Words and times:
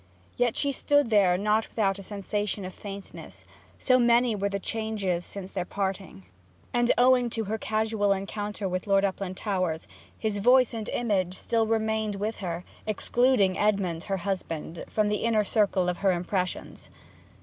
Yet 0.35 0.55
she 0.57 0.71
stood 0.71 1.11
there 1.11 1.37
not 1.37 1.69
without 1.69 1.99
a 1.99 2.01
sensation 2.01 2.65
of 2.65 2.73
faintness, 2.73 3.45
so 3.77 3.99
many 3.99 4.35
were 4.35 4.49
the 4.49 4.57
changes 4.57 5.27
since 5.27 5.51
their 5.51 5.63
parting! 5.63 6.25
And, 6.73 6.91
owing 6.97 7.29
to 7.29 7.43
her 7.43 7.59
casual 7.59 8.11
encounter 8.11 8.67
with 8.67 8.87
Lord 8.87 9.03
Uplandtowers, 9.05 9.85
his 10.17 10.39
voice 10.39 10.73
and 10.73 10.89
image 10.89 11.35
still 11.35 11.67
remained 11.67 12.15
with 12.15 12.37
her, 12.37 12.63
excluding 12.87 13.59
Edmond, 13.59 14.05
her 14.05 14.17
husband, 14.17 14.85
from 14.87 15.07
the 15.07 15.17
inner 15.17 15.43
circle 15.43 15.87
of 15.87 15.99
her 15.99 16.11
impressions. 16.13 16.89